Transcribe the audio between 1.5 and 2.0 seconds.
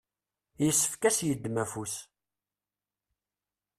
afus.